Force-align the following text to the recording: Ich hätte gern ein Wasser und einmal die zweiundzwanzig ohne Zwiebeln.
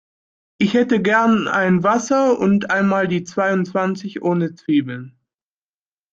Ich 0.57 0.73
hätte 0.73 0.99
gern 0.99 1.47
ein 1.47 1.83
Wasser 1.83 2.39
und 2.39 2.71
einmal 2.71 3.07
die 3.07 3.23
zweiundzwanzig 3.23 4.23
ohne 4.23 4.55
Zwiebeln. 4.55 5.15